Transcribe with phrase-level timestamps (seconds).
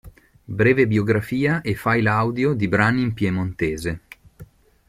[0.61, 3.99] Breve biografia e file audio di brani in piemontese